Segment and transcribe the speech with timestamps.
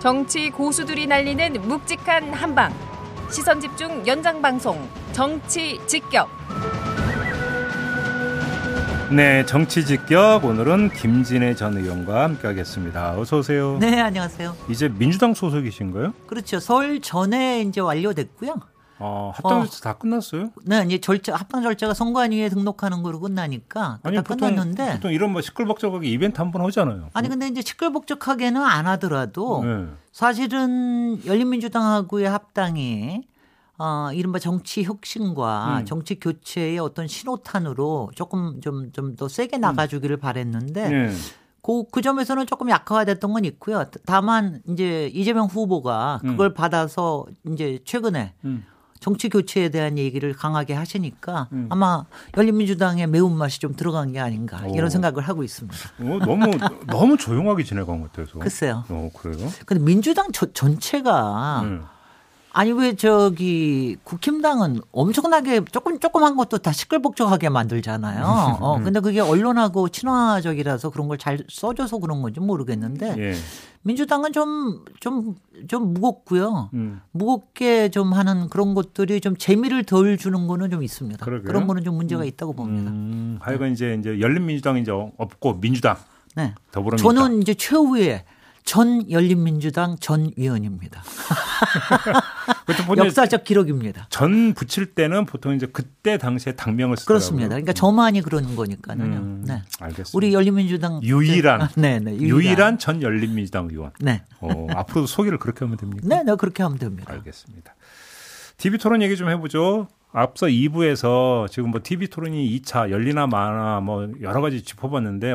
[0.00, 2.72] 정치 고수들이 날리는 묵직한 한방.
[3.30, 4.88] 시선 집중 연장 방송.
[5.12, 6.28] 정치 직격.
[9.10, 13.18] 네, 정치 직격 오늘은 김진애 전 의원과 함께하겠습니다.
[13.18, 13.78] 어서 오세요.
[13.80, 14.54] 네, 안녕하세요.
[14.68, 16.12] 이제 민주당 소속이신가요?
[16.26, 16.60] 그렇죠.
[16.60, 18.54] 설 전에 이제 완료됐고요.
[19.00, 19.92] 어, 합당 절차 어.
[19.92, 20.50] 다 끝났어요?
[20.64, 25.32] 네, 이제 절차 합당 절차가 선관위에 등록하는 거로 끝나니까 아니, 다 보통, 끝났는데 보통 이런
[25.32, 27.10] 뭐 시끌벅적하게 이벤트 한 번 하잖아요.
[27.12, 29.86] 아니 근데 이제 시끌벅적하게는 안 하더라도 네.
[30.12, 33.22] 사실은 열린민주당하고의 합당이
[33.80, 35.84] 어, 이른바 정치 혁신과 음.
[35.84, 40.20] 정치 교체의 어떤 신호탄으로 조금 좀 좀 더 세게 나가주기를 음.
[40.20, 41.12] 바랬는데 네.
[41.62, 43.84] 그, 그 점에서는 조금 약화됐던 건 있고요.
[44.06, 46.30] 다만 이제 이재명 후보가 음.
[46.30, 46.54] 그걸 음.
[46.54, 48.64] 받아서 이제 최근에 음.
[49.00, 51.66] 정치 교체에 대한 얘기를 강하게 하시니까 음.
[51.70, 52.04] 아마
[52.36, 54.74] 열린민주당의 매운맛이 좀 들어간 게 아닌가 오.
[54.74, 55.76] 이런 생각을 하고 있습니다.
[56.00, 56.50] 어, 너무
[56.86, 58.38] 너무 조용하게 지내간 것 같아서.
[58.40, 58.84] 글쎄요.
[58.88, 59.48] 어, 그래요?
[59.66, 61.84] 근데 민주당 저, 전체가 음.
[62.52, 68.24] 아니 왜 저기 국힘당은 엄청나게 조금 조그만 것도 다 시끌벅적하게 만들잖아요.
[68.60, 73.34] 어 근데 그게 언론하고 친화적이라서 그런 걸 잘 써줘서 그런 건지 모르겠는데 예.
[73.82, 75.34] 민주당은 좀좀
[75.66, 76.70] 좀 무겁고요.
[76.74, 77.00] 음.
[77.10, 81.24] 무겁게 좀 하는 그런 것들이 좀 재미를 덜 주는 거는 좀 있습니다.
[81.24, 81.46] 그러게요?
[81.46, 82.26] 그런 거는 좀 문제가 음.
[82.28, 82.90] 있다고 봅니다.
[82.90, 83.38] 음.
[83.40, 83.72] 하여간 네.
[83.74, 85.96] 이제 이제 열린민주당 이제 없고 민주당.
[86.36, 86.54] 네.
[86.72, 87.14] 더불어민주당.
[87.14, 88.24] 저는 이제 최후에
[88.68, 91.02] 전 열린민주당 전 위원입니다.
[92.98, 94.08] 역사적 기록입니다.
[94.10, 97.06] 전 붙일 때는 보통 이제 그때 당시에 당명을 쓰더라고요.
[97.06, 97.48] 그렇습니다.
[97.48, 98.98] 그러니까 저만이 그러는 거니까요.
[98.98, 99.62] 음, 네.
[99.80, 100.10] 알겠습니다.
[100.12, 102.28] 우리 열린민주당 유일한 아, 네, 네, 유일한.
[102.28, 102.78] 유일한.
[102.78, 103.90] 전 열린민주당 의원.
[104.00, 104.22] 네.
[104.40, 106.06] 어, 앞으로도 소개를 그렇게 하면 됩니까?
[106.06, 107.10] 네, 네, 그렇게 하면 됩니다.
[107.10, 107.74] 알겠습니다.
[108.58, 109.88] TV 토론 얘기 좀 해보죠.
[110.12, 115.32] 앞서 2부에서 지금 뭐 TV 토론이 2차 열리나 마나 뭐 여러 가지 짚어봤는데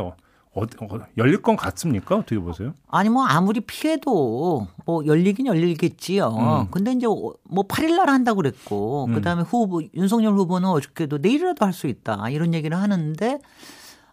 [0.55, 2.15] 어, 어, 열릴 건 같습니까?
[2.15, 2.73] 어떻게 보세요?
[2.87, 6.27] 아니 뭐 아무리 피해도 뭐 열리긴 열리겠지요.
[6.29, 6.67] 음.
[6.71, 9.15] 근데 이제 뭐 8일 날 한다고 그랬고 음.
[9.15, 12.29] 그다음에 후보 윤석열 후보는 어저께도 내일이라도 할 수 있다.
[12.29, 13.39] 이런 얘기를 하는데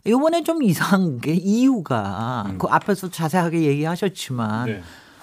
[0.06, 2.56] 이번에 좀 이상한 게 이유가 음.
[2.58, 4.82] 그 앞에서 자세하게 얘기하셨지만 네.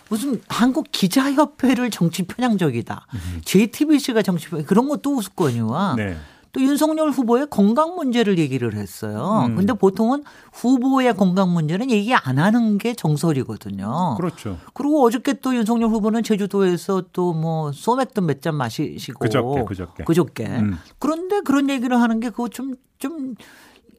[0.09, 3.07] 무슨 한국 기자협회를 정치 편향적이다.
[3.13, 3.41] 음.
[3.43, 6.15] JTBC가 정치 편향 그런 것도 우스꽝이와 네.
[6.57, 9.45] 또 윤석열 후보의 건강 문제를 얘기를 했어요.
[9.47, 9.55] 음.
[9.55, 10.23] 근데 보통은
[10.53, 14.15] 후보의 건강 문제는 얘기 안 하는 게 정설이거든요.
[14.17, 14.57] 그렇죠.
[14.73, 20.03] 그리고 어저께 또 윤석열 후보는 제주도에서 또 뭐 소맥도 몇 잔 마시시고 그저께 그저께.
[20.03, 20.45] 그저께.
[20.45, 20.77] 음.
[20.97, 23.35] 그런데 그런 얘기를 하는 게 그거 좀좀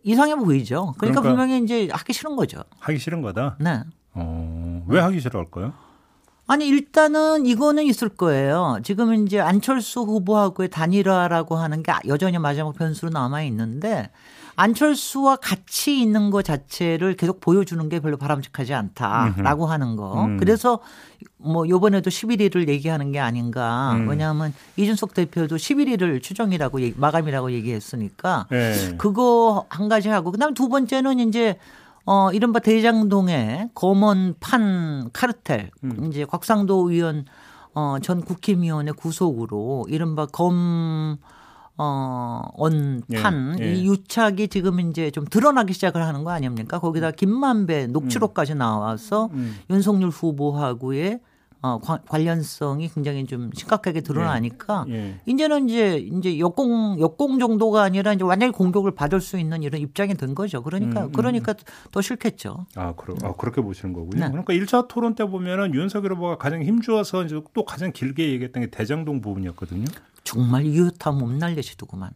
[0.03, 0.95] 이상해 보이죠.
[0.99, 2.63] 그러니까, 그러니까, 분명히 이제 하기 싫은 거죠.
[2.81, 3.57] 하기 싫은 거다.
[3.61, 3.83] 네.
[4.15, 5.73] 어, 왜 하기 싫어할까요?
[6.49, 8.79] 아니 일단은 이거는 있을 거예요.
[8.83, 14.11] 지금 이제 안철수 후보하고의 단일화라고 하는 게 여전히 마지막 변수로 남아 있는데
[14.57, 19.73] 안철수와 같이 있는 것 자체를 계속 보여주는 게 별로 바람직하지 않다라고 음흠.
[19.73, 20.25] 하는 거.
[20.25, 20.39] 음.
[20.39, 20.81] 그래서
[21.37, 23.93] 뭐 요번에도 11일을 얘기하는 게 아닌가.
[23.93, 24.09] 음.
[24.09, 28.97] 왜냐하면 이준석 대표도 11일을 추정이라고 마감이라고 얘기했으니까 네.
[28.97, 31.59] 그거 한 가지 하고 그다음 두 번째는 이제
[32.11, 36.07] 어, 이른바 대장동의 검언 판 카르텔, 음.
[36.09, 37.27] 이제 곽상도 의원,
[37.75, 41.19] 어, 전 국힘의원의 구속으로 이른바 검,
[41.77, 43.75] 어, 언, 판, 예, 예.
[43.75, 46.79] 이 유착이 지금 이제 좀 드러나기 시작을 하는 거 아닙니까?
[46.79, 48.59] 거기다 김만배 녹취록까지 음.
[48.59, 49.59] 나와서 음.
[49.69, 51.21] 윤석열 후보하고의
[51.61, 54.95] 어, 관련성이 굉장히 좀 심각하게 드러나니까 예.
[54.95, 55.21] 예.
[55.27, 60.15] 이제는 이제 이제 역공 역공 정도가 아니라 이제 완전히 공격을 받을 수 있는 이런 입장이
[60.15, 60.63] 된 거죠.
[60.63, 61.91] 그러니까 음, 음, 그러니까 음.
[61.91, 62.67] 더 싫겠죠.
[62.77, 64.27] 아, 그러, 아 그렇게 보시는 거군요.
[64.27, 64.31] 네.
[64.31, 68.71] 그러니까 1차 토론 때 보면은 윤석열 후보가 가장 힘주어서 이제 또 가장 길게 얘기했던 게
[68.71, 69.87] 대장동 부분이었거든요.
[70.23, 72.11] 정말 이유타 몸 날리시더구만.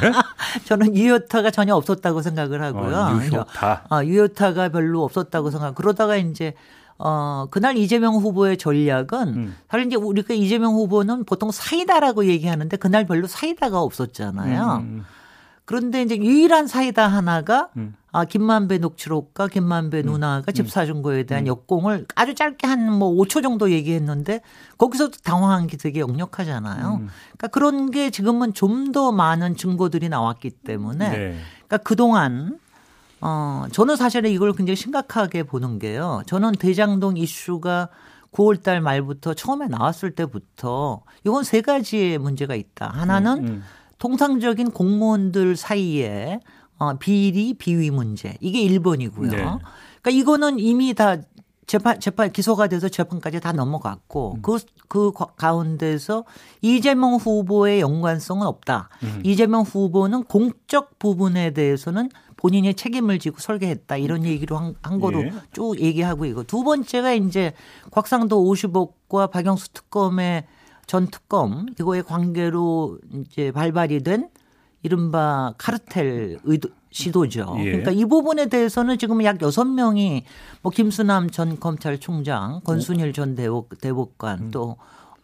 [0.00, 0.12] 네?
[0.66, 2.96] 저는 유효타가 전혀 없었다고 생각을 하고요.
[2.96, 3.84] 어, 유효타.
[3.88, 5.74] 아, 유효타가 별로 없었다고 생각.
[5.74, 6.54] 그러다가 이제
[6.98, 9.56] 어, 그날 이재명 후보의 전략은 음.
[9.70, 14.62] 사실 이제 우리가 이재명 후보는 보통 사이다라고 얘기하는데 그날 별로 사이다가 없었잖아요.
[14.62, 14.70] 음.
[14.70, 15.04] 음, 음.
[15.64, 17.94] 그런데 이제 유일한 사이다 하나가 음.
[18.10, 20.06] 아, 김만배 녹취록과 김만배 음.
[20.06, 24.40] 누나가 집 사준 거에 대한 역공을 아주 짧게 한 뭐 5초 정도 얘기했는데
[24.78, 26.80] 거기서도 당황한 게 되게 역력하잖아요.
[27.36, 31.36] 그러니까 그런 게 지금은 좀 더 많은 증거들이 나왔기 때문에 네.
[31.66, 32.58] 그러니까 그동안
[33.20, 36.22] 어, 저는 사실은 이걸 굉장히 심각하게 보는 게요.
[36.26, 37.88] 저는 대장동 이슈가
[38.32, 42.88] 9월 달 말부터 처음에 나왔을 때부터 이건 세 가지의 문제가 있다.
[42.88, 43.64] 하나는 음, 음.
[43.98, 46.40] 통상적인 공무원들 사이에
[46.78, 48.36] 어, 비리, 비위 문제.
[48.40, 49.30] 이게 1번이고요.
[49.30, 49.36] 네.
[49.36, 51.16] 그러니까 이거는 이미 다
[51.66, 54.42] 재판, 재판, 기소가 돼서 재판까지 다 넘어갔고, 음.
[54.42, 56.24] 그, 그 가운데서
[56.62, 58.88] 이재명 후보의 연관성은 없다.
[59.02, 59.20] 음.
[59.24, 65.32] 이재명 후보는 공적 부분에 대해서는 본인이 책임을 지고 설계했다 이런 얘기로 한, 한 거로 예.
[65.52, 67.52] 쭉 얘기하고 이거 두 번째가 이제
[67.90, 70.44] 곽상도 50억과 박영수 특검의
[70.86, 74.30] 전 특검 이거의 관계로 이제 발발이 된
[74.82, 77.56] 이른바 카르텔 의도 시도죠.
[77.58, 77.64] 예.
[77.64, 80.24] 그러니까 이 부분에 대해서는 지금 약 여섯 명이
[80.62, 84.50] 뭐 김수남 전 검찰총장, 권순일 전 대법, 대법관 음.
[84.50, 84.76] 또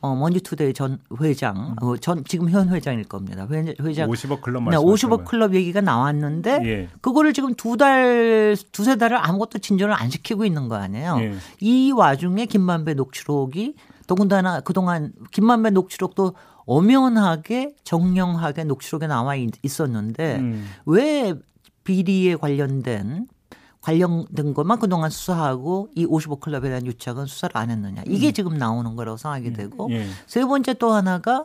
[0.04, 3.46] 어, 머니투데이 전 회장, 어, 전 지금 현 회장일 겁니다.
[3.50, 6.88] 회, 회장 50억 클럽 네, 말씀 50억 클럽 얘기가 나왔는데 예.
[7.00, 11.16] 그거를 지금 두 달, 두세 달을 아무것도 진전을 안 시키고 있는 거 아니에요.
[11.20, 11.34] 예.
[11.60, 16.34] 이 와중에 김만배 녹취록이 더군다나 그동안 김만배 녹취록도
[16.66, 20.66] 엄연하게 정령하게 녹취록에 나와 있- 있었는데 음.
[20.84, 21.32] 왜
[21.84, 23.26] 비리에 관련된
[23.84, 28.02] 관련된 것만 그동안 수사하고 이 55 클럽에 대한 유착은 수사를 안 했느냐.
[28.06, 30.06] 이게 지금 나오는 거라고 생각이 되고 예.
[30.26, 31.44] 세 번째 또 하나가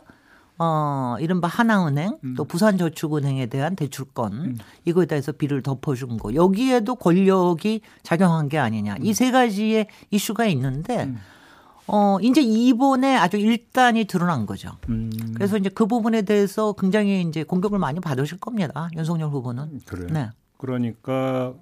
[0.58, 2.34] 어 이른바 하나은행 음.
[2.36, 9.04] 또 부산저축은행에 대한 대출권 이거에 대해서 비를 덮어준 거 여기에도 권력이 작용한 게 아니냐 음.
[9.04, 11.12] 이세 가지의 이슈가 있는데
[11.86, 14.72] 어 이제 이번에 아주 일단이 드러난 거죠.
[14.88, 15.10] 음.
[15.34, 18.88] 그래서 이제 그 부분에 대해서 굉장히 이제 공격을 많이 받으실 겁니다.
[18.96, 19.80] 윤석열 후보는.
[19.86, 20.08] 그래요.
[20.10, 20.30] 네.
[20.56, 21.54] 그러니까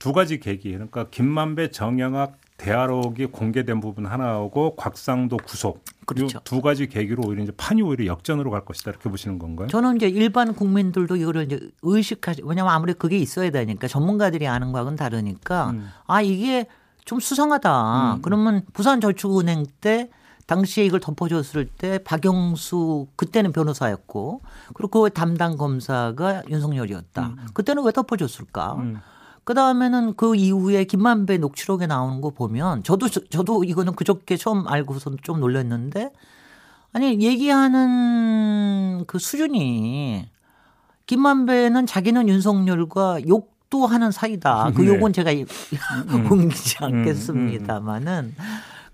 [0.00, 0.72] 두 가지 계기.
[0.72, 5.84] 그러니까 김만배 정영학 대화록이 공개된 부분 하나하고 곽상도 구속.
[6.04, 6.38] 그렇죠.
[6.38, 9.68] 이두 가지 계기로 오히려 이제 판이 오히려 역전으로 갈 것이다 이렇게 보시는 건가요?
[9.68, 14.96] 저는 이제 일반 국민들도 이거를 이제 의식하지 왜냐하면 아무리 그게 있어야 되니까 전문가들이 아는 거하고는
[14.96, 15.88] 다르니까 음.
[16.06, 16.66] 아 이게
[17.04, 18.18] 좀 수상하다.
[18.22, 20.10] 그러면 부산저축은행 때
[20.46, 24.40] 당시에 이걸 덮어줬을 때 박영수 그때는 변호사였고
[24.74, 27.34] 그리고 그 담당 검사가 윤석열이었다.
[27.54, 28.78] 그때는 왜 덮어줬을까?
[29.40, 29.44] 음.
[29.44, 34.68] 그 다음에는 그 이후에 김만배 녹취록에 나오는 거 보면 저도 저 도 이거는 그저께 처음
[34.68, 36.12] 알고서 좀 놀랐는데
[36.92, 40.28] 아니 얘기하는 그 수준이
[41.06, 44.72] 김만배는 자기는 윤석열과 욕도 하는 사이다.
[44.76, 44.88] 그 네.
[44.88, 45.46] 욕은 제가 이-
[46.30, 48.34] 옮기지 않겠습니다만은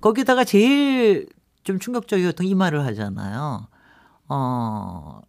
[0.00, 1.26] 거기다가 제일
[1.64, 3.66] 좀 충격적이었던 이 말을 하잖아요.
[4.28, 5.20] 어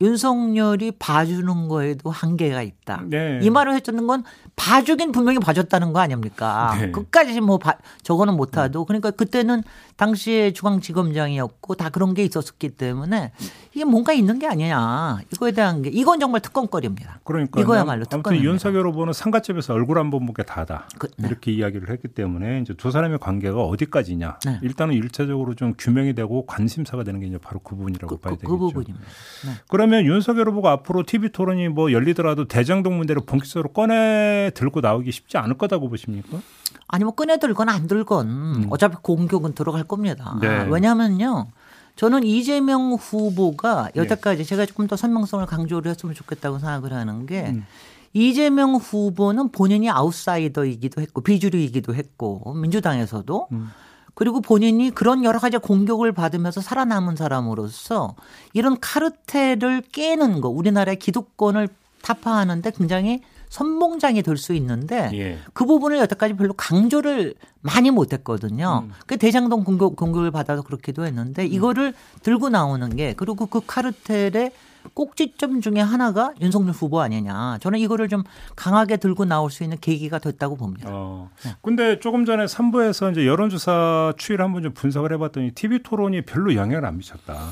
[0.00, 3.02] 윤석열이 봐주는 거에도 한계가 있다.
[3.06, 3.38] 네.
[3.42, 6.76] 이 말을 해주는 건 봐주긴 분명히 봐줬다는 거 아닙니까?
[6.78, 6.90] 네.
[6.90, 9.62] 끝까지 뭐 봐- 저거는 못하도 그러니까 그때는
[9.96, 13.32] 당시에 중앙지검장이었고 다 그런 게 있었기 때문에
[13.72, 17.20] 이게 뭔가 있는 게 아니냐 이거에 대한 게 이건 정말 특검거리입니다.
[17.24, 18.50] 그러니까 이거야말로 아무튼 특검입니다.
[18.50, 21.26] 윤석열 후보는 상가집에서 얼굴 한 번 보게 다다 그- 네.
[21.28, 24.58] 이렇게 이야기를 했기 때문에 이제 두 사람의 관계가 어디까지냐 네.
[24.62, 28.40] 일단은 일차적으로 좀 규명이 되고 관심사가 되는 게 이제 바로 그 부분이라고 그, 봐야 그,
[28.40, 28.52] 되겠죠.
[28.52, 29.06] 그 부분입니다.
[29.46, 29.52] 네.
[29.86, 35.38] 그러면 윤석열 후보가 앞으로 TV 토론이 뭐 열리더라도 대장동 문제를 본격적으로 꺼내 들고 나오기 쉽지
[35.38, 36.40] 않을 거다고 보십니까?
[36.88, 40.32] 아니 뭐 꺼내 들건 안 들건 어차피 공격은 들어갈 겁니다.
[40.34, 40.40] 음.
[40.40, 40.66] 네.
[40.68, 41.46] 왜냐하면요.
[41.94, 44.00] 저는 이재명 후보가 네.
[44.02, 47.64] 여태까지 제가 조금 더 설명성을 강조를 했으면 좋겠다고 생각을 하는 게 음.
[48.12, 53.70] 이재명 후보는 본인이 아웃사이더이기도 했고 비주류이기도 했고 민주당에서도 음.
[54.16, 58.16] 그리고 본인이 그런 여러 가지 공격을 받으면서 살아남은 사람으로서
[58.54, 61.68] 이런 카르텔을 깨는 거 우리나라의 기득권을
[62.00, 63.20] 타파하는데 굉장히
[63.50, 65.38] 선봉장이 될 수 있는데 예.
[65.52, 68.88] 그 부분을 여태까지 별로 강조를 많이 못했거든요.
[69.06, 71.92] 그 대장동 공격, 공격을 받아서 그렇기도 했는데 이거를
[72.22, 74.50] 들고 나오는 게 그리고 그 카르텔의
[74.94, 77.58] 꼭지점 중에 하나가 윤석열 후보 아니냐.
[77.60, 78.24] 저는 이거를 좀
[78.54, 80.88] 강하게 들고 나올 수 있는 계기가 됐다고 봅니다.
[80.90, 81.30] 어.
[81.44, 81.54] 네.
[81.62, 86.84] 근데 조금 전에 3부에서 이제 여론조사 추이를 한번 좀 분석을 해봤더니 TV 토론이 별로 영향을
[86.84, 87.50] 안 미쳤다.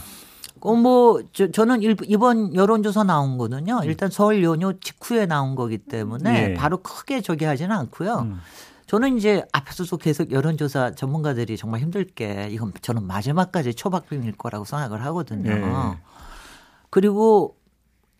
[0.61, 3.82] 어, 뭐, 저, 저는 일, 이번 여론조사 나온 거는요.
[3.85, 6.54] 일단 설 연휴 직후에 나온 거기 때문에 예.
[6.54, 8.20] 바로 크게 저기 하지는 않고요.
[8.20, 8.40] 음.
[8.87, 15.50] 저는 이제 앞에서도 계속 여론조사 전문가들이 정말 힘들게 이건 저는 마지막까지 초박빙일 거라고 생각을 하거든요.
[15.50, 15.94] 예.
[16.94, 17.56] 그리고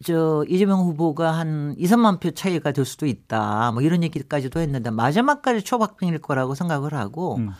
[0.05, 3.71] 저 이재명 후보가 한 2, 3만 표 차이가 될 수도 있다.
[3.71, 7.51] 뭐 이런 얘기까지도 했는데 마지막까지 초박빙일 거라고 생각을 하고 음.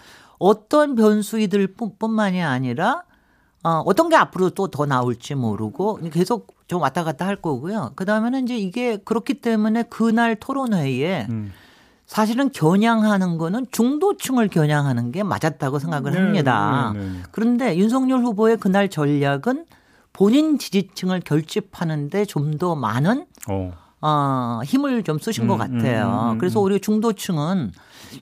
[0.41, 3.05] 어떤 변수이들 뿐- 뿐만이 아니라
[3.63, 7.93] 어, 어떤 게 앞으로 또 더 나올지 모르고 계속 좀 왔다 갔다 할 거고요.
[7.95, 11.53] 그 다음에는 이제 이게 그렇기 때문에 그날 토론회에 음.
[12.07, 16.91] 사실은 겨냥하는 거는 중도층을 겨냥하는 게 맞았다고 생각을 네, 합니다.
[16.93, 17.19] 네, 네, 네.
[17.31, 19.65] 그런데 윤석열 후보의 그날 전략은
[20.15, 23.73] 본인 지지층을 결집하는데 좀 더 많은 어.
[24.01, 26.07] 어, 힘을 좀 쓰신 음, 것 같아요.
[26.07, 27.73] 음, 음, 음, 그래서 우리 중도층은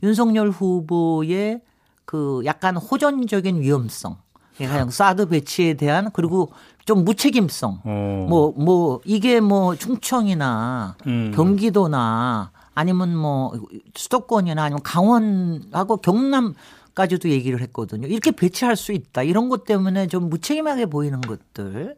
[0.02, 1.61] 윤석열 후보의
[2.04, 4.16] 그 약간 호전적인 위험성,
[4.56, 6.52] 그냥 사드 배치에 대한 그리고
[6.84, 8.26] 좀 무책임성, 어.
[8.28, 11.32] 뭐, 뭐, 이게 뭐 충청이나 음.
[11.34, 13.52] 경기도나 아니면 뭐
[13.94, 16.54] 수도권이나 아니면 강원하고 경남
[16.94, 18.06] 까지도 얘기를 했거든요.
[18.06, 19.22] 이렇게 배치할 수 있다.
[19.22, 21.96] 이런 것 때문에 좀 무책임하게 보이는 것들.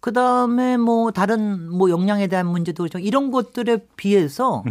[0.00, 2.98] 그 다음에 뭐 다른 뭐 역량에 대한 문제도 그렇죠.
[2.98, 4.64] 이런 것들에 비해서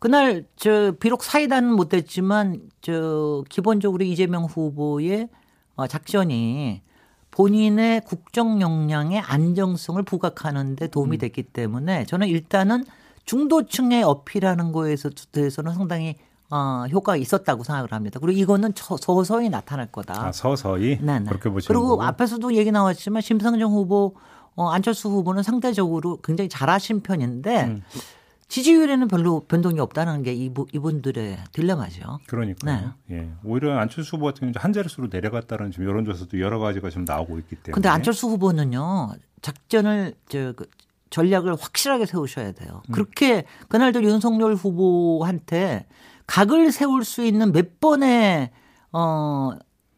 [0.00, 5.28] 그날 저 비록 사이다는 못했지만 저 기본적으로 이재명 후보의
[5.76, 6.82] 어, 작전이
[7.30, 12.84] 본인의 국정 역량의 안정성을 부각하는데 도움이 됐기 때문에 저는 일단은
[13.24, 16.16] 중도층에 어필하는 거에서 대해서는 상당히
[16.54, 18.20] 어, 효과가 있었다고 생각을 합니다.
[18.20, 20.28] 그리고 이거는 서서히 나타날 거다.
[20.28, 21.18] 아, 서서히 네네.
[21.20, 21.24] 네.
[21.26, 22.04] 그렇게 보시는 그리고 거고.
[22.04, 24.14] 앞에서도 얘기 나왔지만 심상정 후보,
[24.54, 27.82] 어, 안철수 후보는 상대적으로 굉장히 잘하신 편인데 음.
[28.46, 32.20] 지지율에는 별로 변동이 없다는 게 이분, 이분들의 딜레마죠.
[32.28, 32.92] 그러니까요.
[33.06, 33.16] 네.
[33.16, 33.30] 예.
[33.42, 37.56] 오히려 안철수 후보 같은 경우는 한 자릿수로 내려갔다는 지금 여론조사도 여러 가지가 지금 나오고 있기
[37.56, 37.72] 때문에.
[37.72, 40.66] 근데 안철수 후보는요, 작전을, 저, 그
[41.10, 42.82] 전략을 확실하게 세우셔야 돼요.
[42.88, 42.92] 음.
[42.92, 45.86] 그렇게 그날도 윤석열 후보한테
[46.26, 48.50] 각을 세울 수 있는 몇 번의
[48.92, 49.50] 어,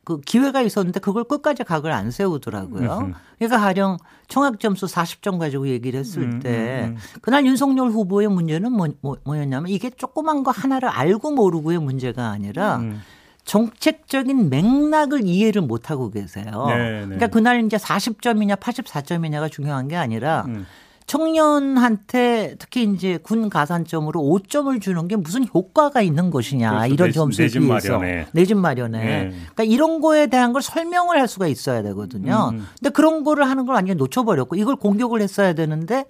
[0.05, 3.13] 그 기회가 있었는데 그걸 끝까지 각을 안 세우더라고요.
[3.39, 6.97] 그러니까 가령 총학 점수 40점 가지고 얘기를 했을 음, 때 음, 음.
[7.21, 12.81] 그날 윤석열 후보의 문제는 뭐, 뭐, 였냐면 이게 조그만 거 하나를 알고 모르고의 문제가 아니라
[13.47, 16.67] 정책적인 맥락을 이해를 못 하고 계세요.
[16.69, 17.05] 네, 네.
[17.05, 20.67] 그러니까 그날 이제 40점이냐 84점이냐가 중요한 게 아니라 음.
[21.07, 26.95] 청년한테 특히 이제 군 가산점으로 5점을 주는 게 무슨 효과가 있는 것이냐 그렇죠.
[26.95, 27.99] 이런 점수에 내 비해서
[28.33, 29.29] 내집 마련에 네.
[29.31, 32.51] 그러니까 이런 거에 대한 걸 설명을 할 수가 있어야 되거든요.
[32.53, 32.67] 음.
[32.79, 36.05] 근데 그런 거를 하는 걸 완전히 놓쳐버렸고 이걸 공격을 했어야 되는데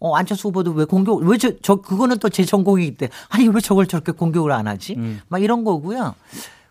[0.00, 3.58] 어, 안철수 후보도 왜 공격, 왜 저, 저, 그거는 또 제 전공이기 때문에, 아니, 왜
[3.60, 4.94] 저걸 저렇게 공격을 안 하지?
[4.98, 5.20] 음.
[5.28, 6.14] 막 이런 거고요.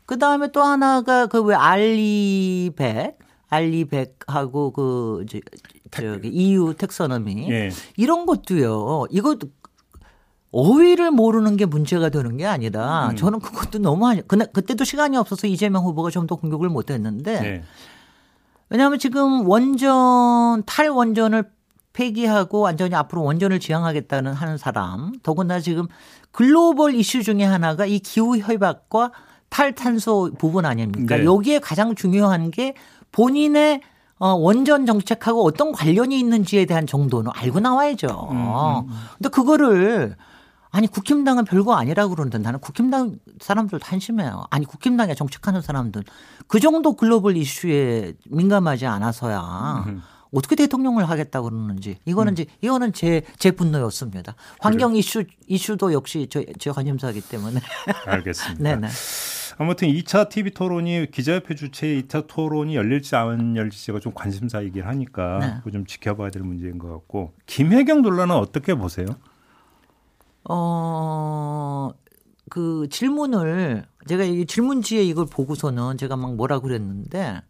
[0.06, 3.18] 그 다음에 또 하나가 그 왜 알리백,
[3.54, 5.42] 알리백하고 그, 이제
[5.92, 7.72] 저기 EU 텍서너미 예.
[7.98, 9.06] 이런 것도요.
[9.12, 9.48] 이것도
[10.52, 13.16] 어휘를 모르는 게 문제가 되는 게 아니라 음.
[13.16, 17.42] 저는 그것도 너무 하니 그날 그때도 시간이 없어서 이재명 후보가 좀 더 공격을 못 했는데
[17.42, 17.64] 네.
[18.70, 21.44] 왜냐하면 지금 원전 탈원전을
[21.92, 25.88] 폐기하고 완전히 앞으로 원전을 지향하겠다는 하는 사람 더구나 지금
[26.32, 29.12] 글로벌 이슈 중에 하나가 이 기후 협약과
[29.50, 31.18] 탈탄소 부분 아닙니까?
[31.18, 31.26] 네.
[31.26, 32.74] 여기에 가장 중요한 게
[33.14, 33.82] 본인의
[34.20, 38.08] 어, 원전 정책하고 어떤 관련이 있는지에 대한 정도는 알고 나와야죠.
[38.32, 38.96] 음, 음, 음.
[39.18, 40.16] 근데 그거를
[40.72, 44.46] 아니 국힘당은 별거 아니라고 그러는데 나는 국힘당 사람들도 한심해요.
[44.50, 46.04] 아니 국힘당에 정책하는 사람들
[46.48, 50.02] 그 정도 글로벌 이슈에 민감하지 않아서야 음.
[50.34, 52.34] 어떻게 대통령을 하겠다고 그러는지 이거는 음.
[52.34, 54.36] 이제 이거는 제 제 분노였습니다.
[54.60, 55.00] 환경 그래.
[55.00, 57.60] 이슈 이슈도 역시 저, 제 관심사이기 때문에
[58.06, 58.64] 알겠습니다.
[58.64, 58.88] 네네.
[59.58, 65.54] 아무튼 2차 TV 토론이 기자협회 주최의 2차 토론이 열릴지 안 열릴지가 좀 관심사이긴 하니까 네.
[65.60, 69.06] 그거 좀 지켜봐야 될 문제인 것 같고 김혜경 논란은 어떻게 보세요?
[70.50, 71.90] 어,
[72.50, 77.42] 그 질문을 제가 이 질문지에 이걸 보고서는 제가 막 뭐라 그랬는데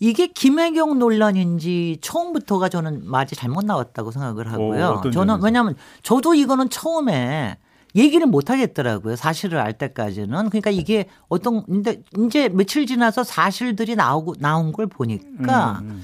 [0.00, 5.02] 이게 김혜경 논란인지 처음부터가 저는 말이 잘못 나왔다고 생각을 하고요.
[5.04, 7.56] 오, 저는 왜냐하면 저도 이거는 처음에
[7.94, 9.16] 얘기를 못 하겠더라고요.
[9.16, 10.48] 사실을 알 때까지는.
[10.48, 16.02] 그러니까 이게 어떤 근데 이제 며칠 지나서 사실들이 나오고 나온 걸 보니까 음, 음.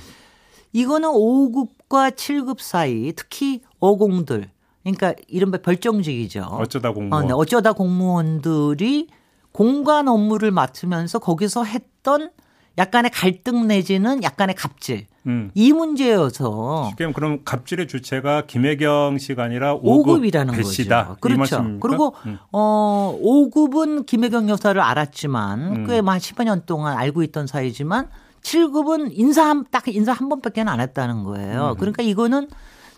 [0.72, 4.50] 이거는 5급과 7급 사이 특히 어공들
[4.82, 6.42] 그러니까 이른바 별정직이죠.
[6.42, 7.24] 어쩌다 공무원.
[7.24, 7.32] 어, 네.
[7.34, 9.08] 어쩌다 공무원들이
[9.52, 12.30] 공간 업무를 맡으면서 거기서 했던
[12.78, 15.06] 약간의 갈등 내지는 약간의 갑질.
[15.28, 15.50] 음.
[15.54, 16.90] 이 문제여서.
[16.96, 21.16] 지금 그럼 갑질의 주체가 김혜경 씨가 아니라 5급 이라는 배시다.
[21.20, 21.20] 거죠.
[21.20, 21.78] 그렇죠.
[21.80, 22.38] 그리고 음.
[22.50, 25.86] 어 5급은 김혜경 여사를 알았지만 음.
[25.86, 28.08] 꽤만 10여 년 동안 알고 있던 사이지만
[28.42, 31.70] 7급은 인사 한, 딱 인사 한 번밖에 안 했다는 거예요.
[31.70, 31.76] 음.
[31.78, 32.48] 그러니까 이거는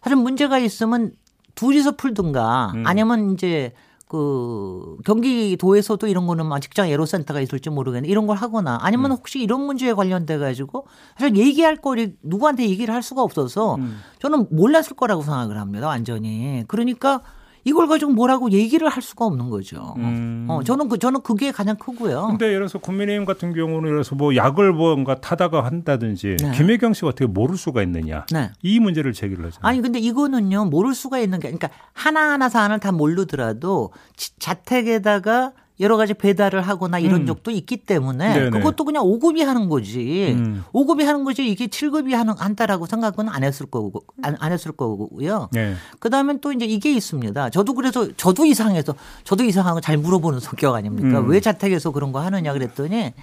[0.03, 1.13] 사실 문제가 있으면
[1.55, 2.85] 둘이서 풀든가 음.
[2.87, 3.73] 아니면 이제
[4.11, 9.17] 그 경기도에서도 이런 거는 막 직장 에로센터가 있을지 모르겠는데 이런 걸 하거나 아니면 음.
[9.17, 14.00] 혹시 이런 문제에 관련돼 가지고 사실 얘기할 거리 누구한테 얘기를 할 수가 없어서 음.
[14.19, 17.21] 저는 몰랐을 거라고 생각을 합니다 완전히 그러니까
[17.64, 19.95] 이걸 가지고 뭐라고 얘기를 할 수가 없는 거죠.
[19.99, 20.47] 음.
[20.49, 22.29] 어, 저는 그 저는 그게 가장 크고요.
[22.29, 26.50] 근데 예를 들어서 국민의힘 같은 경우는 예를 들어서 뭐 약을 뭔가 타다가 한다든지 네.
[26.52, 28.26] 김혜경 씨가 어떻게 모를 수가 있느냐.
[28.33, 28.50] 네.
[28.62, 29.69] 이 문제를 제기를 하잖아요.
[29.69, 33.93] 아니 근데 이거는요 모를 수가 있는 게 그러니까 하나 하나 사안을 다 모르더라도
[34.38, 37.27] 자택에다가 여러 가지 배달을 하거나 이런 음.
[37.27, 38.51] 적도 있기 때문에 네네.
[38.51, 40.35] 그것도 그냥 5급이 하는 거지.
[40.37, 40.63] 음.
[40.73, 45.49] 5급이 하는 거지 이게 7급이 하는 한다라고 생각은 안 했을 거고 안, 안 했을 거고요.
[45.53, 45.75] 네.
[45.99, 47.51] 그다음에 또 이제 이게 있습니다.
[47.51, 48.95] 저도 그래서 저도 이상해서
[49.25, 51.21] 저도 이상한 거잘 물어보는 성격 아닙니까?
[51.21, 51.31] 음.
[51.31, 53.15] 왜 자택에서 그런 거 하느냐 그랬더니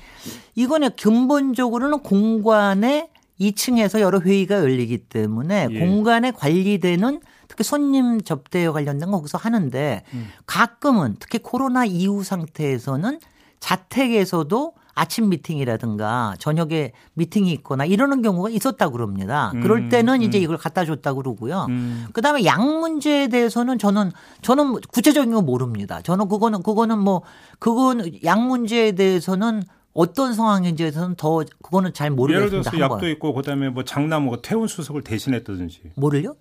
[0.56, 3.10] 이거는 근본적으로는 공간에
[3.40, 5.80] 2층에서 여러 회의가 열리기 때문에 예.
[5.80, 10.28] 공간에 관리되는 특히 손님 접대에 관련된 거 거기서 하는데 음.
[10.46, 13.20] 가끔은 특히 코로나 이후 상태에서는
[13.60, 19.52] 자택에서도 아침 미팅이라든가 저녁에 미팅이 있거나 이러는 경우가 있었다고 그럽니다.
[19.54, 20.44] 음, 그럴 때는 이제 음.
[20.44, 21.68] 이걸 갖다 줬다고 그러고요.
[21.70, 22.08] 음.
[22.14, 24.12] 그다음에 약 문제에 대해서는 저는
[24.42, 26.02] 저는 구체적인 건 모릅니다.
[26.02, 27.22] 저는 그거는 그거는 뭐
[27.60, 29.62] 그건 약 문제에 대해서는
[29.94, 32.72] 어떤 상황인지에 대해서는 더 그거는 잘 예를 모르겠습니다.
[32.72, 33.08] 들어서 약도.
[33.08, 36.36] 있고 그다음에 뭐 장남 뭐 태원 수석을 대신했다든지 뭐를요?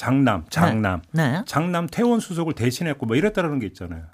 [0.00, 1.42] 장남 장남 네.
[1.44, 4.04] 장남 태원 수석을 대신했고 뭐 이랬다라는 게 있잖아요.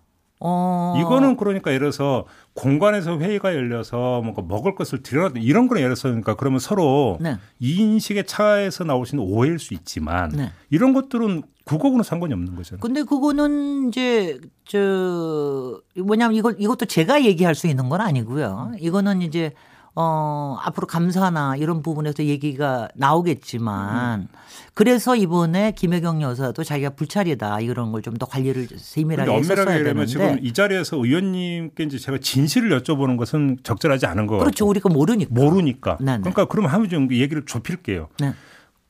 [0.41, 0.97] 어.
[0.99, 2.25] 이거는 그러니까 예를 들어서
[2.55, 7.37] 공간에서 회의가 열려서 뭔가 먹을 것을 드려라 이런 거는 예를 들어서 그러니까 그러면 서로 네.
[7.61, 10.51] 이 인식의 차에서 나올 수 있는 오해일 수 있지만 네.
[10.71, 12.81] 이런 것들은 그거하고는 상관이 없는 거잖아요.
[12.81, 18.73] 근데 그거는 이제 저 뭐냐면 이걸 이것도 제가 얘기할 수 있는 건 아니고요.
[18.81, 19.53] 이거는 이제
[19.99, 24.29] 어 앞으로 감사나 이런 부분에서 얘기가 나오겠지만
[24.75, 30.07] 그래서 이번에 김혜경 여사도 자기가 불찰이다 이런 걸 좀 더 관리를 세밀하게 근데 엄밀하게 얘기하면
[30.07, 35.31] 지금 이 자리에서 의원님께 이제 제가 진실을 여쭤보는 것은 적절하지 않은 거 그렇죠 우리가 모르니까
[35.35, 35.97] 모르니까.
[36.01, 36.19] 네, 네.
[36.21, 38.09] 그러니까 그러면 한번 좀 얘기를 좁힐게요.
[38.21, 38.33] 네.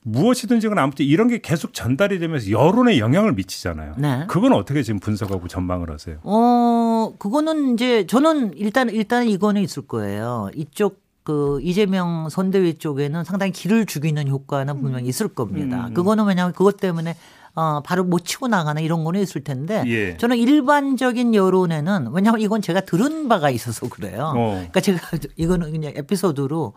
[0.07, 3.95] 무엇이든지 간 아무튼 이런 게 계속 전달이 되면서 여론에 영향을 미치잖아요.
[3.97, 4.25] 네.
[4.27, 6.17] 그건 어떻게 지금 분석하고 전망을 하세요?
[6.23, 10.49] 어, 그거는 이제 저는 일단 일단 이거는 있을 거예요.
[10.55, 15.87] 이쪽 그 이재명 선대위 쪽에는 상당히 길을 죽이는 효과는 분명히 있을 겁니다.
[15.87, 15.93] 음.
[15.93, 17.17] 그거는 왜냐하면 그것 때문에
[17.53, 20.15] 어, 바로 못 치고 나가는 이런 거는 있을 텐데 예.
[20.15, 24.31] 저는 일반적인 여론에는 왜냐하면 이건 제가 들은 바가 있어서 그래요.
[24.37, 24.51] 어.
[24.51, 24.99] 그러니까 제가
[25.35, 26.73] 이거는 그냥 에피소드로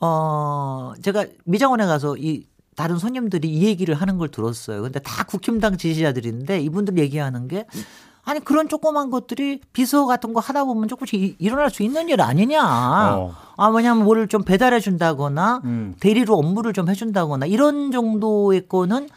[0.00, 4.82] 어 제가 미장원에 가서 이 다른 손님들이 이 얘기를 하는 걸 들었어요.
[4.82, 7.66] 근데 다 국힘당 지지자들인데 이분들 얘기하는 게
[8.24, 12.20] 아니 그런 조그만 것들이 비서 같은 거 하다 보면 조금씩 이- 일어날 수 있는 일
[12.20, 12.62] 아니냐.
[12.62, 13.34] 어.
[13.56, 15.94] 아 왜냐하면 뭐를 좀 배달해 준다거나 음.
[16.00, 19.08] 대리로 업무를 좀 해준다거나 이런 정도의 거는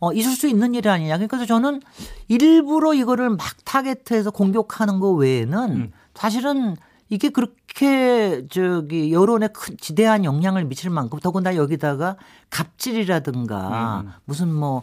[0.00, 1.16] 어, 있을 수 있는 일이 아니냐.
[1.16, 1.80] 그러니까 저는
[2.28, 5.92] 일부러 이거를 막 타겟해서 공격하는 거 외에는 음.
[6.14, 6.76] 사실은
[7.12, 12.16] 이게 그렇게 저기 여론에 큰 지대한 영향을 미칠 만큼 더군다나 여기다가
[12.48, 14.12] 갑질이라든가 음.
[14.24, 14.82] 무슨 뭐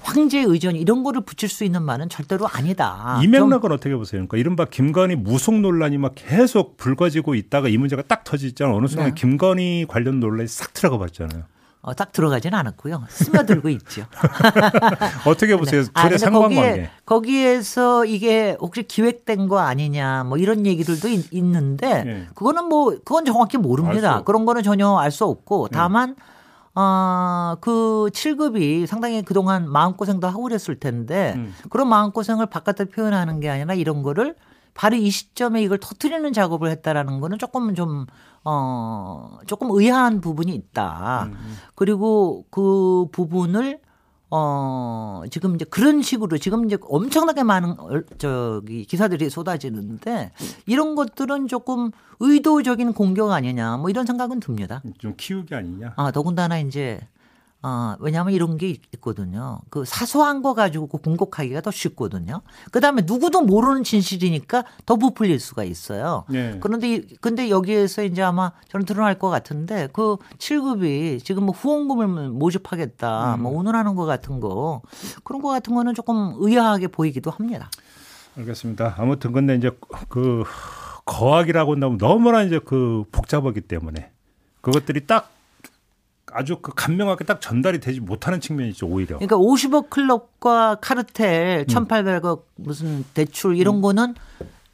[0.00, 3.20] 황제 의전 이런 거를 붙일 수 있는 말은 절대로 아니다.
[3.20, 4.20] 이좀 맥락은 어떻게 보세요?
[4.20, 8.74] 그러니까 이른바 김건희 무속 논란이 막 계속 불거지고 있다가 이 문제가 딱 터지잖아요.
[8.74, 9.14] 어느 순간 네.
[9.14, 11.42] 김건희 관련 논란이 싹 들어가 봤잖아요.
[11.86, 13.04] 어, 딱 들어가지는 않았고요.
[13.08, 14.06] 스며들고 있죠.
[15.24, 15.84] 어떻게 보세요?
[15.94, 16.56] 아, 둘의 상관관계.
[16.56, 22.26] 거기에, 거기에 서 이게 혹시 기획된 거 아니냐 뭐 이런 얘기들도 있, 는데 예.
[22.34, 24.16] 그거는 뭐 그건 정확히 모릅니다.
[24.18, 26.16] 없- 그런 거는 전혀 알 수 없고 다만
[26.74, 31.54] 어, 그 7급이 상당히 그동안 마음고생도 하고 그랬을 텐데 음.
[31.70, 34.34] 그런 마음고생을 바깥에 표현하는 게 아니라 이런 거를
[34.76, 38.06] 바로 이 시점에 이걸 터트리는 작업을 했다라는 거는 조금 좀,
[38.44, 41.24] 어, 조금 의아한 부분이 있다.
[41.32, 43.80] 음, 그리고 그 부분을
[44.28, 50.32] 어, 지금 이제 그런 식으로 지금 이제 엄청나게 많은 얼- 저기 기사들이 쏟아지는데
[50.66, 54.82] 이런 것들은 조금 의도적인 공격 아니냐 뭐 이런 생각은 듭니다.
[54.98, 55.92] 좀 키우기 아니냐?
[55.96, 56.98] 아, 더군다나 이제
[57.68, 59.58] 아, 왜냐하면 이런 게 있거든요.
[59.70, 62.42] 그 사소한 거 가지고 그 공격하기가 더 쉽거든요.
[62.70, 66.24] 그 다음에 누구도 모르는 진실이니까 더 부풀릴 수가 있어요.
[66.28, 66.58] 네.
[66.60, 72.28] 그런데 이- 근데 여기에서 이제 아마 저는 드러날 것 같은데 그 7급이 지금 뭐 후원금을
[72.28, 73.42] 모집하겠다, 음.
[73.42, 74.82] 뭐 운운하는 것 같은 거
[75.24, 77.68] 그런 거 같은 거는 조금 의아하게 보이기도 합니다.
[78.38, 78.94] 알겠습니다.
[78.98, 79.72] 아무튼 근데 이제
[80.08, 80.44] 그
[81.04, 84.12] 거학이라고 한다면 너무나 이제 그 복잡하기 때문에
[84.60, 85.30] 그것들이 딱
[86.32, 89.16] 아주 그 간명하게 딱 전달이 되지 못하는 측면이 있죠 오히려.
[89.18, 91.66] 그러니까 50억 클럽과 카르텔, 음.
[91.66, 94.14] 1,800억 무슨 대출 이런 거는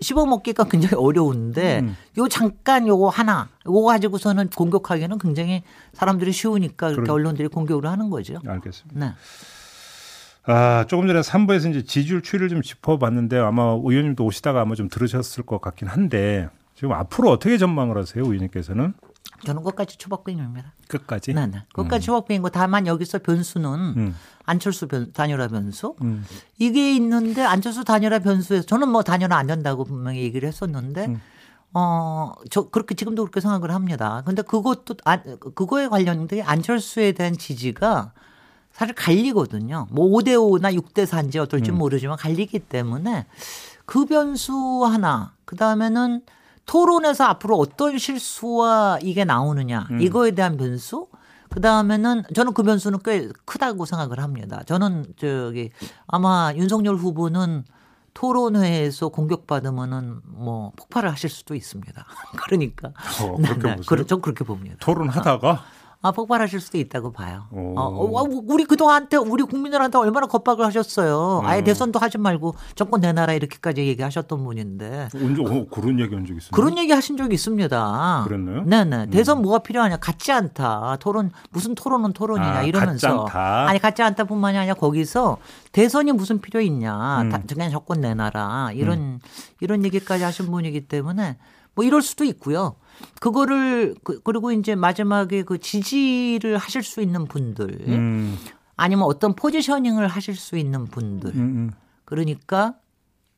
[0.00, 1.96] 씹어 먹기가 굉장히 어려운데 음.
[2.18, 5.62] 요 잠깐 요거 하나 요거 가지고서는 공격하기는 굉장히
[5.92, 8.38] 사람들이 쉬우니까 그렇게 그러- 언론들이 공격을 하는 거죠.
[8.46, 8.98] 알겠습니다.
[9.06, 9.14] 네.
[10.44, 15.44] 아 조금 전에 3부에서 이제 지지율 추이를 좀 짚어봤는데 아마 의원님도 오시다가 아마 좀 들으셨을
[15.44, 18.94] 것 같긴 한데 지금 앞으로 어떻게 전망을 하세요 의원님께서는
[19.44, 20.72] 저는 끝까지 초박빙입니다.
[20.88, 21.34] 끝까지?
[21.34, 21.62] 네, 네.
[21.72, 24.16] 끝까지 초박빙이고 다만 여기서 변수는 음.
[24.44, 26.24] 안철수 변, 단일화 변수 음.
[26.58, 31.20] 이게 있는데 안철수 단일화 변수에서 저는 뭐 단일화 안 된다고 분명히 얘기를 했었는데 음.
[31.74, 34.22] 어, 저 그렇게 지금도 그렇게 생각을 합니다.
[34.26, 35.22] 근데 그것도 안,
[35.54, 38.12] 그거에 관련된 안철수에 대한 지지가
[38.72, 39.86] 사실 갈리거든요.
[39.90, 41.78] 뭐 5대 5나 6대 4인지 어떨지 음.
[41.78, 43.26] 모르지만 갈리기 때문에
[43.84, 46.22] 그 변수 하나 그다음에는
[46.66, 50.00] 토론에서 앞으로 어떤 실수와 이게 나오느냐 음.
[50.00, 51.08] 이거에 대한 변수
[51.52, 54.62] 그 다음에는 저는 그 변수는 꽤 크다고 생각을 합니다.
[54.64, 55.70] 저는 저기
[56.06, 57.64] 아마 윤석열 후보는
[58.14, 62.06] 토론회에서 공격받으면은 뭐 폭발을 하실 수도 있습니다.
[62.44, 62.88] 그러니까
[63.20, 63.84] 어, 그렇게 보세요?
[63.86, 64.76] 그래, 전 그렇게 봅니다.
[64.80, 65.62] 토론하다가
[66.04, 67.44] 아, 폭발하실 수도 있다고 봐요.
[67.52, 67.74] 오.
[67.78, 71.42] 어, 어, 우리 그동안한테 우리 국민들한테 얼마나 겁박을 하셨어요.
[71.44, 71.64] 아예 음.
[71.64, 76.50] 대선도 하지 말고 정권 내놔라 이렇게까지 얘기하셨던 분인데 언제 어, 그런 얘기 한 적 있어요?
[76.52, 78.24] 그런 얘기 하신 적이 있습니다.
[78.26, 78.64] 그랬나요?
[78.64, 79.10] 네네.
[79.10, 79.98] 대선 뭐가 필요하냐?
[79.98, 80.96] 같지 않다.
[81.00, 83.68] 토론 무슨 토론은 토론이냐 아, 이러면서 같지 않다.
[83.68, 85.38] 아니 같지 않다뿐만이 아니라 거기서
[85.70, 87.22] 대선이 무슨 필요 있냐?
[87.22, 87.28] 음.
[87.30, 89.20] 다, 그냥 정권 내놔라 이런
[89.60, 91.38] 이런 얘기까지 하신 분이기 때문에
[91.74, 92.76] 뭐 이럴 수도 있고요.
[93.20, 98.38] 그거를 그, 그리고 이제 마지막에 그 지지를 하실 수 있는 분들 음,
[98.76, 101.72] 아니면 어떤 포지셔닝을 하실 수 있는 분들 음, 음.
[102.04, 102.74] 그러니까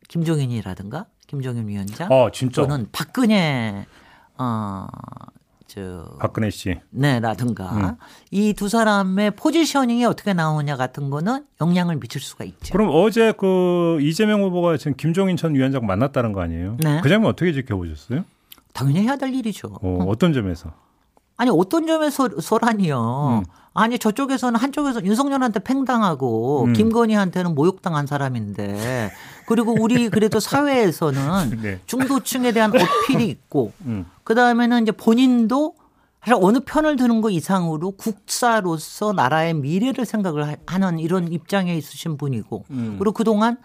[0.09, 3.87] 김종인이라든가 김종인 위원장 아 진짜 또는 박근혜
[4.37, 4.87] 어
[5.75, 6.77] 저 박근혜 씨.
[6.91, 7.97] 네 라든가 음.
[8.31, 12.73] 이두 사람의 포지셔닝이 어떻게 나오냐 같은 거는 영향을 미칠 수가 있죠.
[12.73, 16.77] 그럼 어제 그 이재명 후보가 지금 김종인 전 위원장 만났다는 거 아니에요?
[16.79, 17.01] 네.
[17.03, 18.25] 그 장면 어떻게 지켜보셨어요?
[18.73, 19.77] 당연히 해야 될 일이죠.
[19.83, 20.73] 어, 어떤 점에서?
[21.37, 23.43] 아니 어떤 점에서 소란이요.
[23.45, 23.51] 음.
[23.77, 26.73] 아니 저쪽에서는 한쪽에서 윤석열한테 팽당하고 음.
[26.75, 29.11] 김건희한테는 모욕당한 사람인데
[29.49, 31.81] 그리고 우리 그래도 사회에서는 네.
[31.87, 34.07] 중도층에 대한 어필이 있고 음.
[34.23, 35.75] 그 다음에는 이제 본인도
[36.21, 42.17] 사실 어느 편을 드는 거 이상으로 국사로서 나라의 미래를 생각을 하- 하는 이런 입장에 있으신
[42.17, 42.97] 분이고 음.
[43.01, 43.57] 그리고 그동안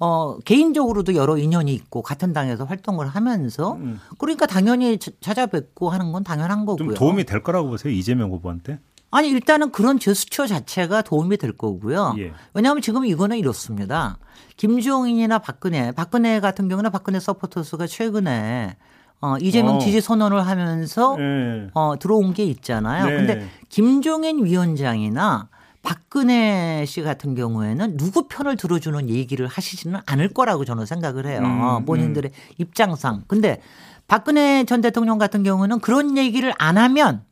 [0.00, 4.00] 어, 개인적으로도 여러 인연이 있고 같은 당에서 활동을 하면서 음.
[4.18, 6.94] 그러니까 당연히 자- 찾아뵙고 하는 건 당연한 좀 거고요.
[6.94, 8.80] 도움이 될 거라고 보세요 이재명 후보한테?
[9.10, 12.16] 아니 일단은 그런 제스처 자체가 도움이 될 거고요.
[12.18, 12.32] 예.
[12.52, 14.18] 왜냐하면 지금 이거는 이렇습니다.
[14.56, 18.76] 김종인이나 박근혜, 박근혜 같은 경우는 박근혜 서포터스가 최근에
[19.20, 19.78] 어, 이재명 어.
[19.78, 21.70] 지지 선언을 하면서 예.
[21.74, 23.06] 어, 들어온 게 있잖아요.
[23.06, 23.16] 네.
[23.16, 25.48] 근데 김종인 위원장이나
[25.84, 31.40] 박근혜 씨 같은 경우에는 누구 편을 들어주는 얘기를 하시지는 않을 거라고 저는 생각을 해요.
[31.44, 33.22] 음, 본인들의 입장상.
[33.28, 33.60] 근데
[34.08, 37.22] 박근혜 전 대통령 같은 경우는 그런 얘기를 안 하면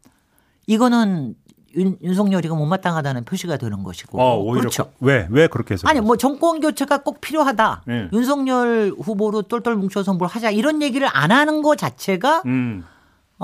[0.67, 1.35] 이거는
[1.75, 4.21] 윤, 윤석열이가 못마땅하다는 표시가 되는 것이고.
[4.21, 4.93] 어, 그렇죠.
[4.99, 5.27] 그- 왜?
[5.31, 5.89] 왜 그렇게 해서?
[5.89, 7.83] 아니 뭐 정권 교체가 꼭 필요하다.
[7.87, 8.09] 네.
[8.13, 12.85] 윤석열 후보로 똘똘 뭉쳐서 뭘 하자 이런 얘기를 안 하는 것 자체가 음.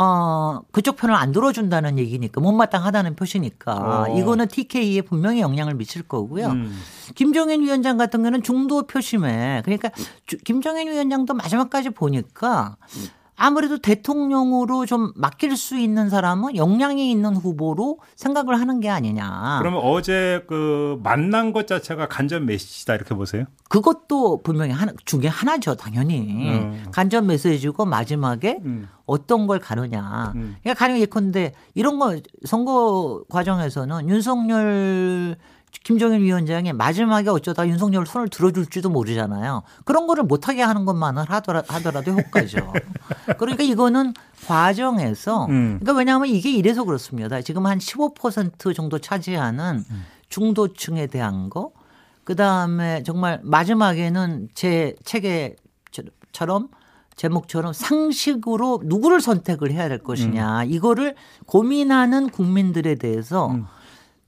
[0.00, 4.16] 어 그쪽 편을 안 들어준다는 얘기니까 못마땅하다는 표시니까 어.
[4.16, 6.46] 이거는 TK에 분명히 영향을 미칠 거고요.
[6.50, 6.80] 음.
[7.16, 9.90] 김종인 위원장 같은 경우는 중도 표심에 그러니까
[10.26, 12.76] 주- 김종인 위원장도 마지막까지 보니까
[13.38, 19.58] 아무래도 대통령으로 좀 맡길 수 있는 사람은 역량이 있는 후보로 생각을 하는 게 아니냐.
[19.60, 23.44] 그러면 어제 그 만난 것 자체가 간접 메시지다 이렇게 보세요?
[23.68, 26.18] 그것도 분명히 하나 중에 하나죠, 당연히.
[26.18, 26.84] 음.
[26.90, 28.88] 간접 메시지고 마지막에 음.
[29.06, 30.32] 어떤 걸 가느냐.
[30.34, 30.56] 음.
[30.60, 35.36] 그러니까 가령 예컨대 이런 거 선거 과정에서는 윤석열
[35.84, 39.62] 김정일 위원장이 마지막에 어쩌다 윤석열 손을 들어줄지도 모르잖아요.
[39.84, 42.72] 그런 거를 못하게 하는 것만은 하더라, 하더라도 효과죠.
[43.38, 44.14] 그러니까 이거는
[44.46, 45.78] 과정에서 음.
[45.80, 47.40] 그러니까 왜냐하면 이게 이래서 그렇습니다.
[47.40, 49.84] 지금 한 15% 정도 차지하는
[50.28, 51.72] 중도층에 대한 거,
[52.24, 56.68] 그 다음에 정말 마지막에는 제 책에처럼
[57.16, 63.66] 제목처럼 상식으로 누구를 선택을 해야 될 것이냐 이거를 고민하는 국민들에 대해서 음.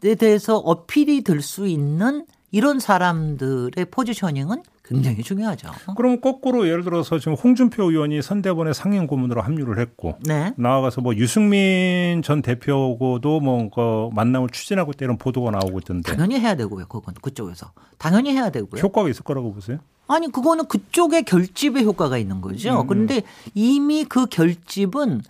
[0.05, 5.71] 에 대해서 어필이 될 수 있는 이런 사람들의 포지셔닝은 굉장히 중요하죠.
[5.97, 10.53] 그럼 거꾸로 예를 들어서 지금 홍준표 의원이 선대본의 상임 고문으로 합류를 했고 네.
[10.57, 16.57] 나아가서 뭐 유승민 전 대표하고도 뭔가 만남을 추진하고 있다 이런 보도가 나오고 있던데 당연히 해야
[16.57, 16.87] 되고요.
[16.89, 18.81] 그건 그쪽에서 당연히 해야 되고요.
[18.83, 19.79] 효과가 있을 거라고 보세요?
[20.09, 22.81] 아니 그거는 그쪽의 결집의 효과가 있는 거죠.
[22.81, 22.87] 음.
[22.89, 23.23] 그런데
[23.55, 25.21] 이미 그 결집은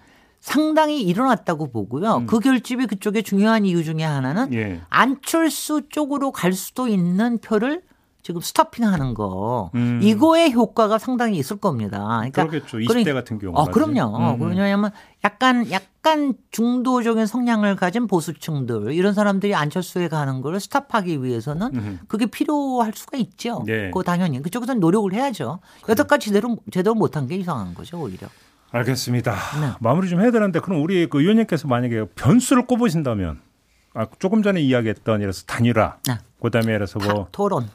[0.41, 2.17] 상당히 일어났다고 보고요.
[2.17, 2.27] 음.
[2.27, 4.81] 그 결집이 그쪽의 중요한 이유 중에 하나는 예.
[4.89, 7.83] 안철수 쪽으로 갈 수도 있는 표를
[8.23, 10.01] 지금 스토핑하는 거 음.
[10.03, 12.07] 이거의 효과가 상당히 있을 겁니다.
[12.31, 12.79] 그러니까 그러겠죠.
[12.79, 13.55] 20대 그러니- 같은 경우.
[13.57, 14.35] 어, 그럼요.
[14.35, 14.43] 음.
[14.43, 14.91] 왜냐하면
[15.25, 22.01] 약간 약간 중도적인 성향을 가진 보수층들 이런 사람들이 안철수에 가는 걸 스탑하기 위해서는 음.
[22.09, 23.63] 그게 필요할 수가 있죠.
[23.67, 23.87] 네.
[23.89, 25.61] 그거 당연히 그쪽에서는 노력을 해야죠.
[25.89, 28.29] 여태까지 제대로 제대로 못한 게 이상한 거죠 오히려.
[28.73, 29.33] 알겠습니다.
[29.61, 29.73] 네.
[29.81, 33.41] 마무리 좀 해야 되는데 그럼 우리 그 의원님께서 만약에 변수를 꼽으신다면
[33.95, 36.19] 아, 조금 전에 이야기했던 예를 들어서 단일화, 네.
[36.43, 37.69] 그다음에 예를 들어서 뭐 타- 토론.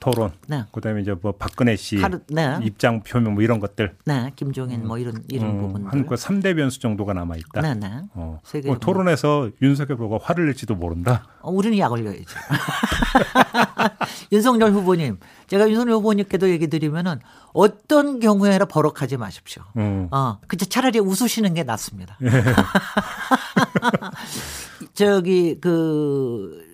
[0.00, 0.64] 토론, 네.
[0.72, 2.58] 그다음에 이제 뭐 박근혜 씨 카르, 네.
[2.62, 4.32] 입장 표명 뭐 이런 것들 네.
[4.34, 5.92] 김종인 뭐 이런 이런 부분들.
[5.92, 7.60] 한그 3대 변수 정도가 남아 있다.
[7.60, 8.00] 네, 네.
[8.14, 8.40] 어.
[8.42, 11.26] 세계 뭐 토론에서 윤석열 후보가 화를 낼지도 모른다.
[11.42, 12.24] 어, 우리는 약 올려야죠.
[14.32, 17.20] 윤석열 후보님, 제가 윤석열 후보님께도 얘기 드리면은
[17.52, 19.62] 어떤 경우에라 버럭하지 마십시오.
[19.76, 20.08] 음.
[20.10, 22.16] 어, 그저 차라리 웃으시는 게 낫습니다.
[24.94, 26.64] 저기 그,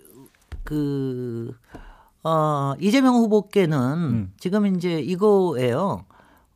[0.62, 1.56] 그,
[2.28, 4.32] 어, 이재명 후보께는 음.
[4.36, 6.04] 지금 이제 이거예요.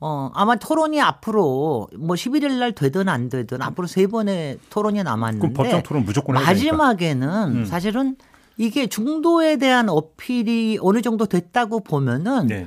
[0.00, 5.52] 어, 아마 토론이 앞으로 뭐 11일 날 되든 안 되든 앞으로 세 번의 토론이 남았는데
[5.52, 6.35] 법정 토론 무조건.
[6.35, 7.64] 마지막에는 음.
[7.66, 8.16] 사실은
[8.56, 12.66] 이게 중도에 대한 어필이 어느 정도 됐다고 보면은 네.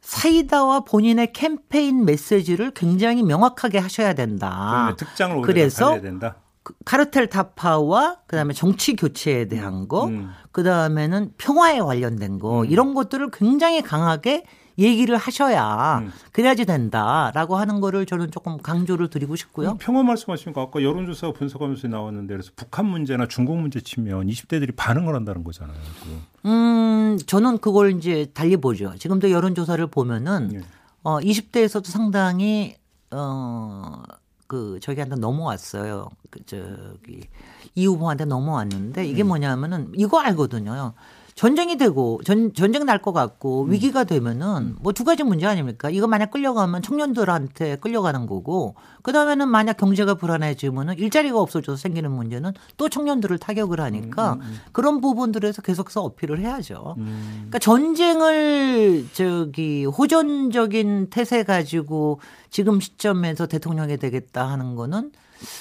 [0.00, 4.94] 사이다와 본인의 캠페인 메시지를 굉장히 명확하게 하셔야 된다.
[4.96, 6.36] 특장을 그래서 된다.
[6.68, 10.28] 그 카르텔 타파와 그다음에 정치 교체에 대한 거, 음.
[10.52, 14.44] 그다음에는 평화에 관련된 거 이런 것들을 굉장히 강하게
[14.78, 16.12] 얘기를 하셔야 음.
[16.30, 19.78] 그래야지 된다라고 하는 거를 저는 조금 강조를 드리고 싶고요.
[19.80, 25.44] 평화 말씀하시니까 아까 여론조사 분석하면서 나왔는데 그래서 북한 문제나 중국 문제 치면 20대들이 반응을 한다는
[25.44, 25.78] 거잖아요.
[26.02, 26.22] 지금.
[26.44, 28.94] 음, 저는 그걸 이제 달리 보죠.
[28.98, 30.60] 지금도 여론조사를 보면은 예.
[31.02, 32.76] 어 20대에서도 상당히
[33.10, 34.02] 어
[34.48, 36.08] 그 저기한테 넘어왔어요.
[36.30, 37.28] 그 저기
[37.74, 39.28] 이 후보한테 넘어왔는데 이게 음.
[39.28, 40.94] 뭐냐면은 이거 알거든요.
[41.38, 43.70] 전쟁이 되고 전 전쟁 날 것 같고 음.
[43.70, 45.88] 위기가 되면은 뭐 두 가지 문제 아닙니까?
[45.88, 52.54] 이거 만약 끌려가면 청년들한테 끌려가는 거고 그 다음에는 만약 경제가 불안해지면은 일자리가 없어져서 생기는 문제는
[52.76, 54.38] 또 청년들을 타격을 하니까
[54.72, 56.96] 그런 부분들에서 계속해서 어필을 해야죠.
[56.98, 57.34] 음.
[57.48, 62.20] 그러니까 전쟁을 저기 호전적인 태세 가지고
[62.50, 65.12] 지금 시점에서 대통령이 되겠다 하는 거는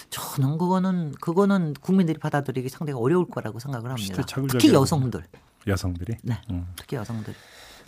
[0.09, 4.23] 저는 그거는 그거는 국민들이 받아들이기 상당히 어려울 거라고 생각을 합니다.
[4.57, 5.23] 특히 여성들.
[5.71, 6.17] 여성들이.
[6.23, 6.38] 네.
[6.49, 6.67] 음.
[6.75, 7.34] 특히 여성들.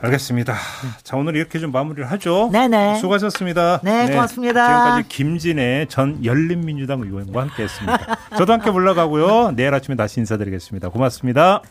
[0.01, 0.55] 알겠습니다.
[1.03, 2.49] 자 오늘 이렇게 좀 마무리를 하죠.
[2.53, 2.99] 네네.
[2.99, 3.81] 수고하셨습니다.
[3.83, 4.65] 네, 고맙습니다.
[4.65, 8.17] 지금까지 김진애 전 열린민주당 의원과 함께 했습니다.
[8.37, 9.51] 저도 함께 물러가고요.
[9.51, 10.89] 내일 아침에 다시 인사드리겠습니다.
[10.89, 11.61] 고맙습니다.